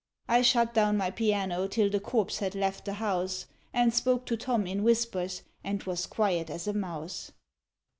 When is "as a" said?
6.49-6.73